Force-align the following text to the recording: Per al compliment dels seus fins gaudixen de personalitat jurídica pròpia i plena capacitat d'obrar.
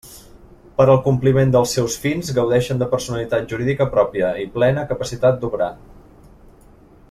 Per 0.77 0.85
al 0.93 0.99
compliment 1.07 1.51
dels 1.55 1.73
seus 1.77 1.97
fins 2.05 2.31
gaudixen 2.39 2.81
de 2.83 2.89
personalitat 2.95 3.53
jurídica 3.53 3.87
pròpia 3.93 4.33
i 4.45 4.49
plena 4.57 4.89
capacitat 4.95 5.39
d'obrar. 5.45 5.73